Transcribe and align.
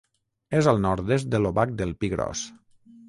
És 0.59 0.69
al 0.71 0.79
nord-est 0.85 1.29
de 1.35 1.43
l'Obac 1.43 1.77
del 1.83 1.93
Pi 2.01 2.11
Gros. 2.15 2.43